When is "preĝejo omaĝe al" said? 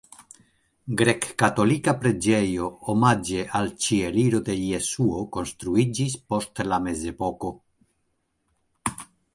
2.05-3.69